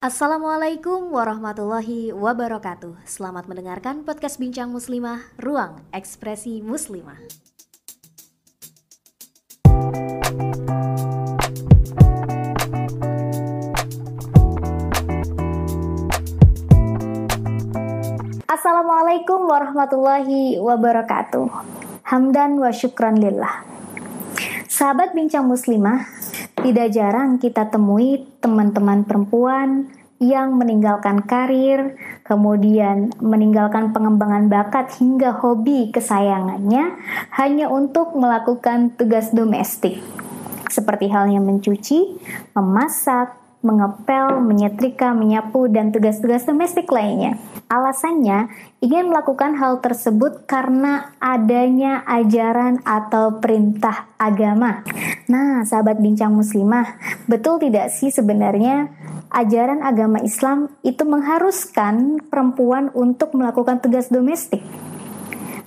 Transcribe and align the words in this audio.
Assalamualaikum 0.00 1.12
warahmatullahi 1.12 2.08
wabarakatuh. 2.16 3.04
Selamat 3.04 3.44
mendengarkan 3.44 4.00
podcast 4.00 4.40
Bincang 4.40 4.72
Muslimah, 4.72 5.28
Ruang 5.36 5.84
Ekspresi 5.92 6.64
Muslimah. 6.64 7.20
Assalamualaikum 18.48 19.52
warahmatullahi 19.52 20.56
wabarakatuh. 20.64 21.44
Hamdan 22.08 22.56
wa 22.56 22.72
syukran 22.72 23.20
lillah. 23.20 23.68
Sahabat 24.64 25.12
Bincang 25.12 25.44
Muslimah, 25.44 26.08
tidak 26.60 26.88
jarang 26.92 27.40
kita 27.40 27.68
temui 27.68 28.28
teman-teman 28.44 29.04
perempuan 29.04 29.88
yang 30.20 30.52
meninggalkan 30.60 31.24
karir, 31.24 31.96
kemudian 32.28 33.08
meninggalkan 33.24 33.96
pengembangan 33.96 34.52
bakat 34.52 34.92
hingga 35.00 35.32
hobi 35.32 35.88
kesayangannya 35.88 36.92
hanya 37.40 37.66
untuk 37.72 38.12
melakukan 38.12 38.92
tugas 39.00 39.32
domestik. 39.32 39.96
Seperti 40.68 41.08
halnya 41.08 41.40
mencuci, 41.40 42.20
memasak, 42.52 43.32
mengepel, 43.60 44.40
menyetrika, 44.40 45.12
menyapu, 45.12 45.68
dan 45.68 45.92
tugas-tugas 45.92 46.48
domestik 46.48 46.88
lainnya. 46.88 47.36
Alasannya 47.68 48.48
ingin 48.80 49.12
melakukan 49.12 49.60
hal 49.60 49.84
tersebut 49.84 50.48
karena 50.48 51.12
adanya 51.20 52.00
ajaran 52.08 52.80
atau 52.82 53.36
perintah 53.36 54.08
agama. 54.16 54.80
Nah, 55.28 55.62
sahabat 55.68 56.00
bincang 56.00 56.32
muslimah, 56.32 56.96
betul 57.28 57.60
tidak 57.60 57.92
sih 57.92 58.08
sebenarnya 58.08 58.88
ajaran 59.30 59.84
agama 59.84 60.18
Islam 60.24 60.72
itu 60.82 61.06
mengharuskan 61.06 62.18
perempuan 62.32 62.90
untuk 62.96 63.36
melakukan 63.36 63.78
tugas 63.78 64.10
domestik? 64.10 64.64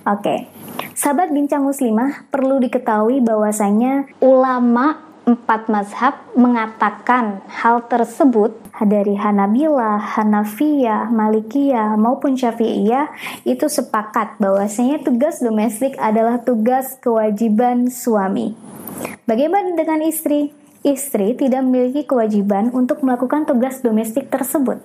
Oke, 0.04 0.50
sahabat 0.92 1.32
bincang 1.32 1.64
muslimah 1.64 2.28
perlu 2.28 2.60
diketahui 2.60 3.24
bahwasanya 3.24 4.04
ulama 4.20 5.13
empat 5.24 5.72
mazhab 5.72 6.20
mengatakan 6.36 7.40
hal 7.48 7.88
tersebut 7.88 8.52
dari 8.84 9.16
Hanabila, 9.16 9.96
Hanafiyah, 9.96 11.08
Malikiyah 11.08 11.96
maupun 11.96 12.36
Syafi'iyah 12.36 13.08
itu 13.48 13.64
sepakat 13.64 14.36
bahwasanya 14.36 15.00
tugas 15.00 15.40
domestik 15.40 15.96
adalah 15.96 16.44
tugas 16.44 17.00
kewajiban 17.00 17.88
suami. 17.88 18.52
Bagaimana 19.24 19.72
dengan 19.72 20.04
istri? 20.04 20.52
Istri 20.84 21.40
tidak 21.40 21.64
memiliki 21.64 22.04
kewajiban 22.04 22.68
untuk 22.76 23.00
melakukan 23.00 23.48
tugas 23.48 23.80
domestik 23.80 24.28
tersebut. 24.28 24.84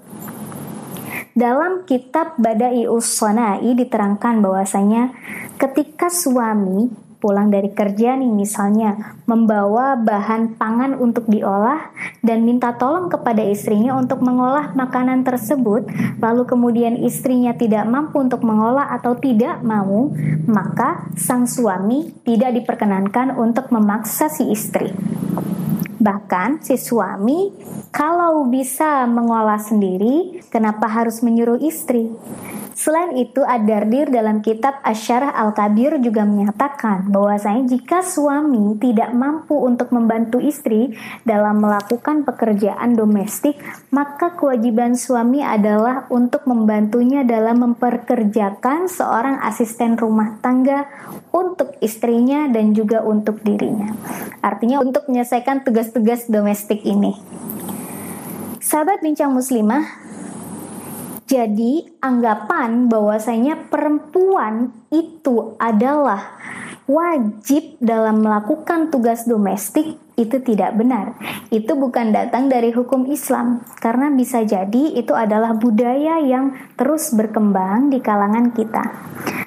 Dalam 1.35 1.83
kitab 1.83 2.39
Bada'ius 2.39 3.11
Sonai 3.11 3.75
diterangkan 3.75 4.39
bahwasanya 4.39 5.11
ketika 5.59 6.07
suami 6.07 7.08
pulang 7.19 7.51
dari 7.51 7.69
kerja 7.75 8.15
nih 8.15 8.31
misalnya 8.31 9.19
membawa 9.27 9.99
bahan 9.99 10.55
pangan 10.55 10.95
untuk 10.95 11.27
diolah 11.27 11.91
dan 12.23 12.47
minta 12.47 12.73
tolong 12.79 13.11
kepada 13.11 13.43
istrinya 13.43 13.99
untuk 13.99 14.23
mengolah 14.23 14.71
makanan 14.73 15.27
tersebut 15.27 15.85
lalu 16.23 16.43
kemudian 16.47 16.95
istrinya 16.95 17.51
tidak 17.53 17.83
mampu 17.85 18.23
untuk 18.23 18.41
mengolah 18.47 18.87
atau 18.95 19.19
tidak 19.19 19.59
mau 19.61 20.11
maka 20.47 21.11
sang 21.19 21.43
suami 21.43 22.11
tidak 22.23 22.55
diperkenankan 22.63 23.35
untuk 23.35 23.67
memaksa 23.69 24.31
si 24.31 24.47
istri 24.49 24.95
Bahkan 25.99 26.63
si 26.63 26.79
suami 26.79 27.51
kalau 27.91 28.47
bisa 28.47 29.03
mengolah 29.03 29.59
sendiri, 29.59 30.39
kenapa 30.47 30.87
harus 30.87 31.19
menyuruh 31.19 31.59
istri? 31.59 32.07
Selain 32.79 33.11
itu, 33.19 33.43
Ad-Dardir 33.43 34.07
dalam 34.07 34.39
kitab 34.39 34.79
Asyarah 34.87 35.35
Al-Kabir 35.35 35.99
juga 35.99 36.23
menyatakan 36.23 37.11
bahwasanya 37.11 37.67
jika 37.67 37.99
suami 37.99 38.79
tidak 38.79 39.11
mampu 39.11 39.51
untuk 39.51 39.91
membantu 39.91 40.39
istri 40.39 40.95
dalam 41.27 41.59
melakukan 41.59 42.23
pekerjaan 42.23 42.95
domestik, 42.95 43.59
maka 43.91 44.31
kewajiban 44.31 44.95
suami 44.95 45.43
adalah 45.43 46.07
untuk 46.07 46.47
membantunya 46.47 47.27
dalam 47.27 47.67
memperkerjakan 47.67 48.87
seorang 48.87 49.43
asisten 49.43 49.99
rumah 49.99 50.39
tangga 50.39 50.87
untuk 51.35 51.75
istrinya 51.83 52.47
dan 52.47 52.71
juga 52.71 53.03
untuk 53.03 53.43
dirinya. 53.43 53.91
Artinya 54.39 54.79
untuk 54.79 55.03
menyelesaikan 55.11 55.67
tugas-tugas 55.67 56.31
domestik 56.31 56.87
ini. 56.87 57.11
Sahabat 58.63 59.03
bincang 59.03 59.35
muslimah, 59.35 60.08
jadi 61.29 61.85
anggapan 62.01 62.89
bahwasanya 62.89 63.69
perempuan 63.69 64.73
itu 64.89 65.53
adalah 65.61 66.33
wajib 66.89 67.77
dalam 67.77 68.25
melakukan 68.25 68.89
tugas 68.89 69.29
domestik 69.29 69.93
itu 70.17 70.41
tidak 70.41 70.73
benar. 70.73 71.13
Itu 71.53 71.77
bukan 71.77 72.09
datang 72.17 72.49
dari 72.49 72.73
hukum 72.73 73.05
Islam 73.13 73.61
karena 73.77 74.09
bisa 74.09 74.41
jadi 74.41 74.97
itu 74.97 75.13
adalah 75.13 75.53
budaya 75.53 76.17
yang 76.17 76.57
terus 76.73 77.13
berkembang 77.13 77.93
di 77.93 78.01
kalangan 78.01 78.49
kita. 78.49 78.89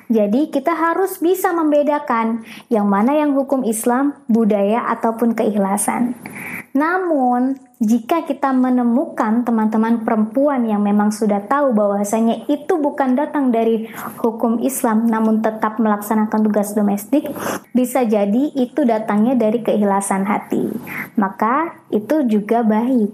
Jadi 0.07 0.55
kita 0.55 0.79
harus 0.79 1.19
bisa 1.19 1.51
membedakan 1.51 2.47
yang 2.71 2.87
mana 2.87 3.19
yang 3.19 3.35
hukum 3.35 3.67
Islam, 3.67 4.23
budaya 4.31 4.87
ataupun 4.95 5.35
keikhlasan. 5.35 6.15
Namun, 6.73 7.61
jika 7.83 8.25
kita 8.25 8.55
menemukan 8.55 9.45
teman-teman 9.45 10.07
perempuan 10.07 10.65
yang 10.65 10.81
memang 10.81 11.13
sudah 11.13 11.45
tahu 11.45 11.77
bahwasanya 11.77 12.49
itu 12.49 12.79
bukan 12.81 13.13
datang 13.19 13.53
dari 13.53 13.91
hukum 14.23 14.63
Islam 14.63 15.11
namun 15.11 15.45
tetap 15.45 15.77
melaksanakan 15.77 16.41
tugas 16.47 16.73
domestik, 16.73 17.29
bisa 17.77 18.07
jadi 18.07 18.55
itu 18.57 18.89
datangnya 18.89 19.37
dari 19.37 19.61
keikhlasan 19.61 20.25
hati. 20.25 20.71
Maka 21.19 21.77
itu 21.93 22.25
juga 22.25 22.65
baik. 22.65 23.11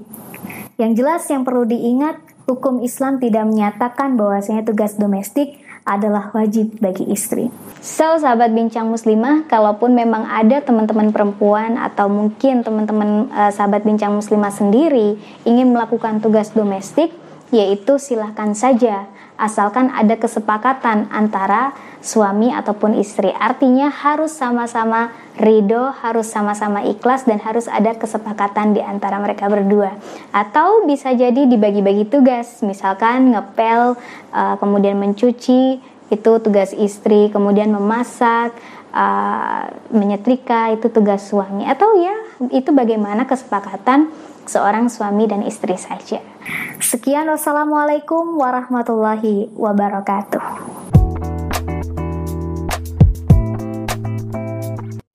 Yang 0.78 0.92
jelas 1.02 1.22
yang 1.26 1.42
perlu 1.42 1.66
diingat, 1.66 2.27
hukum 2.48 2.80
Islam 2.80 3.20
tidak 3.20 3.44
menyatakan 3.44 4.16
bahwasanya 4.16 4.64
tugas 4.64 4.96
domestik 4.96 5.60
adalah 5.84 6.32
wajib 6.32 6.80
bagi 6.80 7.04
istri. 7.08 7.52
So, 7.80 8.20
sahabat 8.20 8.52
bincang 8.52 8.88
muslimah, 8.92 9.48
kalaupun 9.48 9.96
memang 9.96 10.28
ada 10.28 10.60
teman-teman 10.60 11.12
perempuan 11.12 11.80
atau 11.80 12.08
mungkin 12.12 12.60
teman-teman 12.60 13.32
uh, 13.32 13.52
sahabat 13.52 13.84
bincang 13.84 14.12
muslimah 14.12 14.52
sendiri 14.52 15.16
ingin 15.48 15.72
melakukan 15.72 16.20
tugas 16.20 16.52
domestik, 16.52 17.08
yaitu 17.50 17.96
silahkan 17.96 18.52
saja 18.52 19.08
asalkan 19.38 19.94
ada 19.94 20.18
kesepakatan 20.18 21.06
antara 21.14 21.72
suami 22.02 22.50
ataupun 22.50 22.98
istri. 22.98 23.30
Artinya 23.30 23.90
harus 23.90 24.34
sama-sama 24.34 25.14
ridho, 25.38 25.94
harus 26.02 26.26
sama-sama 26.26 26.82
ikhlas 26.82 27.26
dan 27.26 27.38
harus 27.42 27.70
ada 27.70 27.94
kesepakatan 27.94 28.74
di 28.74 28.82
antara 28.82 29.22
mereka 29.22 29.46
berdua. 29.46 29.94
Atau 30.34 30.86
bisa 30.86 31.14
jadi 31.14 31.46
dibagi-bagi 31.46 32.10
tugas, 32.10 32.62
misalkan 32.66 33.30
ngepel, 33.30 33.94
uh, 34.34 34.54
kemudian 34.58 34.98
mencuci, 34.98 35.78
itu 36.08 36.32
tugas 36.42 36.74
istri, 36.74 37.30
kemudian 37.30 37.70
memasak, 37.70 38.54
uh, 38.90 39.70
menyetrika 39.94 40.74
itu 40.74 40.90
tugas 40.90 41.30
suami. 41.30 41.66
Atau 41.66 41.98
ya 41.98 42.14
itu 42.50 42.74
bagaimana 42.74 43.26
kesepakatan 43.26 44.10
seorang 44.48 44.88
suami 44.88 45.28
dan 45.28 45.44
istri 45.44 45.76
saja. 45.76 46.24
Sekian 46.80 47.28
wassalamualaikum 47.28 48.40
warahmatullahi 48.40 49.52
wabarakatuh. 49.52 50.42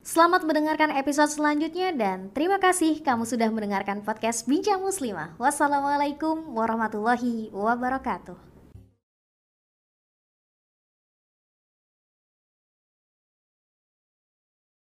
Selamat 0.05 0.45
mendengarkan 0.45 0.93
episode 0.93 1.33
selanjutnya 1.33 1.89
dan 1.89 2.29
terima 2.37 2.61
kasih 2.61 3.01
kamu 3.01 3.25
sudah 3.25 3.49
mendengarkan 3.49 4.05
podcast 4.05 4.45
Bincang 4.45 4.85
Muslimah. 4.85 5.33
Wassalamualaikum 5.41 6.53
warahmatullahi 6.53 7.49
wabarakatuh. 7.49 8.52